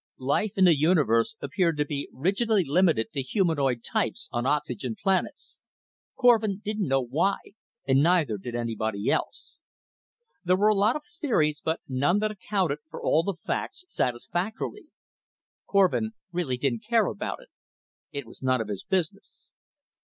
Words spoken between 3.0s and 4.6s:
to humanoid types on